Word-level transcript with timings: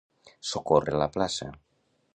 Socórrer 0.51 0.97
la 1.03 1.11
plaça. 1.19 1.53